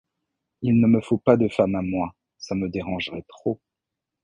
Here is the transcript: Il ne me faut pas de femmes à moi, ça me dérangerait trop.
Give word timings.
Il 0.63 0.81
ne 0.81 0.87
me 0.87 0.99
faut 0.99 1.19
pas 1.19 1.37
de 1.37 1.47
femmes 1.47 1.75
à 1.75 1.83
moi, 1.83 2.15
ça 2.39 2.55
me 2.55 2.69
dérangerait 2.69 3.23
trop. 3.27 3.61